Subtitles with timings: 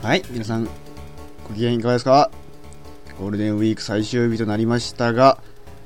[0.00, 0.68] はい、皆さん、
[1.48, 2.30] ご機嫌いかがですか？
[3.18, 5.42] ゴールデンウィーク最終日となりましたが、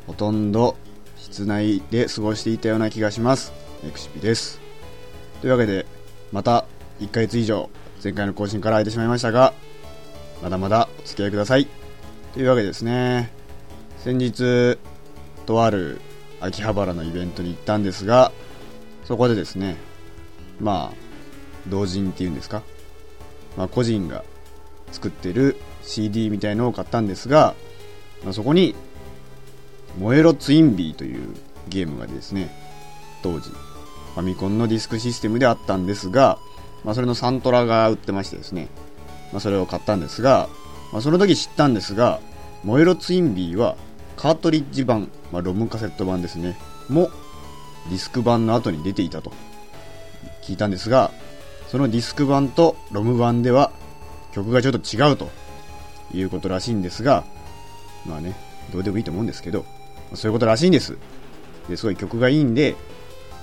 [0.06, 0.77] ほとんど
[1.17, 3.54] 室内で過ごしていたような気がします。
[3.83, 4.61] エクシピです。
[5.40, 5.87] というわけで、
[6.30, 6.67] また
[7.01, 7.71] 1ヶ月以上、
[8.04, 9.54] 前回の更新から空いてしまいましたが、
[10.42, 11.67] まだまだお付き合いください。
[12.35, 13.33] というわけですね、
[13.99, 14.79] 先日、
[15.47, 16.02] とある
[16.38, 18.30] 秋葉原のイベントに行ったんですが、
[19.05, 19.79] そこでですね、
[20.60, 20.97] まあ、
[21.66, 22.63] 同人っていうんですか、
[23.56, 24.24] まあ、個人が
[24.92, 27.55] 作ってる CD みたいのを買ったんですが、
[28.24, 28.74] まあ、そこに、
[29.98, 31.34] 燃えろツインビーという
[31.69, 32.51] ゲームがですね、
[33.23, 36.38] 当時、ファミコンのディスクシステムであったんですが、
[36.84, 38.69] まあ、それのサントラが売ってましてですね、
[39.33, 40.48] まあ、それを買ったんですが、
[40.93, 42.21] まあ、その時知ったんですが、
[42.65, 43.77] 燃えろツインビーは
[44.16, 46.57] カートリッジ版、まあ、ロムカセット版ですね、
[46.88, 47.10] も
[47.88, 49.32] ディスク版の後に出ていたと
[50.43, 51.10] 聞いたんですが、
[51.73, 53.73] そのディスク版とロム版では
[54.32, 55.30] 曲がちょっと違うと
[56.12, 57.24] いうことらしいんですが、
[58.04, 58.37] まあね、
[58.74, 59.65] どうでもいいと思うんですけど、
[60.12, 60.98] そういうことらしいんです。
[61.70, 62.76] で、すごい曲がいいんで、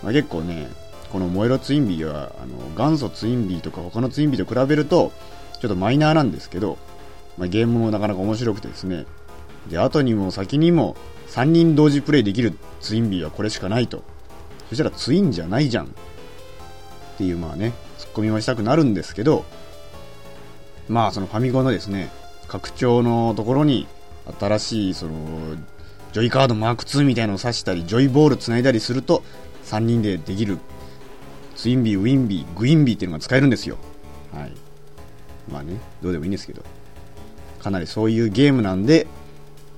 [0.03, 0.67] まあ、結構ね、
[1.11, 5.11] この燃えろツインビーは、あの、元祖ツインビーとか他のツインビーと比べると、
[5.59, 6.77] ちょっとマイナーなんですけど、
[7.39, 9.07] まあ、ゲームもなかなか面白くてですね、
[9.71, 10.95] で、後にも先にも
[11.29, 14.03] 3人同時プレイできるツインビーはこれしかないと。
[14.69, 15.85] そしたらツインじゃないじゃん。
[15.85, 15.89] っ
[17.17, 19.45] ていうまあね、ツッコミはしたくなるんですけど、
[20.87, 22.09] まあそのファミコンのですね、
[22.47, 23.87] 拡張のところに
[24.39, 25.11] 新しいその、
[26.13, 29.21] ジョイカードマーク2みたいなのを挿したり、ジョイボール繋いだりすると、
[29.65, 30.57] 3人でできる、
[31.55, 33.77] ツインビー、ウィンビー、グインビーっていうのが使えるんですよ。
[34.33, 34.53] はい。
[35.51, 36.63] まあね、どうでもいいんですけど。
[37.61, 39.07] かなりそういうゲームなんで、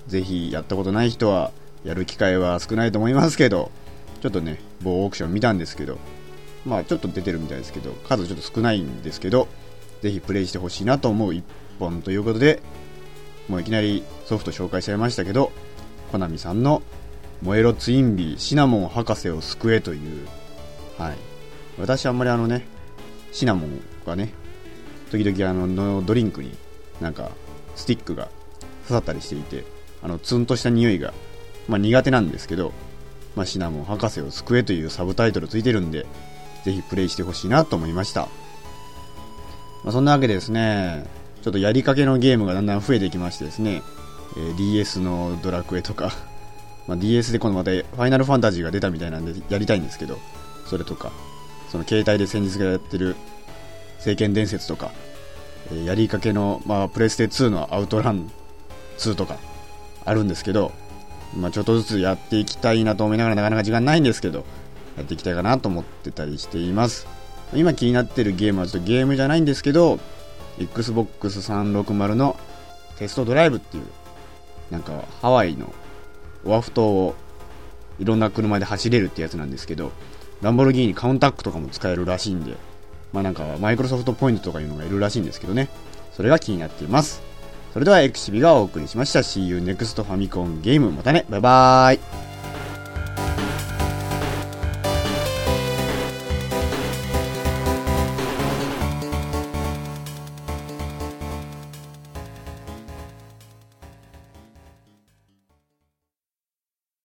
[0.08, 1.52] ぜひやったことない人は、
[1.83, 3.72] やる機会は少ないと思いますけど、
[4.22, 5.97] ちょっとね、某オークション見たんですけど、
[6.66, 9.48] まあちょっと出てるみたいですけど、数ちょっと少ないんですけど、
[10.02, 11.44] ぜひプレイしてほしいなと思う一
[11.80, 12.62] 本ということで、
[13.47, 15.52] もういきなりソフト紹介しちゃいましたけど、
[16.12, 16.81] コナミさんの
[17.41, 20.28] 燃えろツインビーシナモン博士を救えという、
[20.97, 21.18] はい。
[21.80, 22.66] 私あんまりあのね、
[23.31, 24.34] シナモンがね、
[25.09, 26.56] 時々あののドリンクに
[27.00, 27.31] なんか
[27.75, 28.25] スティックが
[28.88, 29.64] 刺さったりしていて、
[30.03, 31.14] あのツンとした匂いが、
[31.68, 32.74] まあ苦手なんですけど、
[33.35, 36.06] まあシナモン博士を救えというサブタイトルついてるんで、
[36.63, 38.27] ぜひプレイしてほしいなと思いました。
[39.83, 41.05] まあ、そんなわけでですね、
[41.41, 43.81] ちょっとやりかけのゲームがだんだん増えてきましてですね、
[44.38, 46.11] えー DS のドラクエとか、
[46.88, 50.19] まあ、DS で今度またファイナルファンタジーが出たみたいなんでやりたいんですけど、
[50.67, 51.11] それとか、
[51.72, 53.16] その携帯で先日からやってる
[53.99, 54.91] 聖剣伝説とか、
[55.72, 58.29] えーやりかけの、まあ、プレステ2のアウトラン
[58.97, 59.38] 2とか
[60.05, 60.72] あるんですけど、
[61.35, 64.45] まあ、ちょっとずつやっていきたいなと思いながらなかなか時間ないんですけど、
[64.97, 67.07] やっていきたいかなと思ってたりしています。
[67.53, 70.00] 今気になってるゲームはちょっとゲームじゃないんですけど、
[70.59, 72.38] Xbox 360の
[72.97, 73.84] テストドライブっていう、
[74.69, 75.74] なんかハワイの
[76.46, 77.16] オアフ島を
[78.00, 79.91] いろんな車で走れるってやつなんですけど、
[80.41, 82.56] ランボルギーニカウンタックとかも使えるらしいんで、
[83.13, 85.69] まあなんかマイクロソフトポイントとかいうのがいるらしいんですけどね、
[86.13, 87.22] それが気になっています。
[87.73, 89.19] それではエクシビがお送りしました。
[89.19, 90.91] See you next ファミコンゲーム。
[90.91, 91.25] またね。
[91.29, 91.96] バイバー
[92.28, 92.31] イ。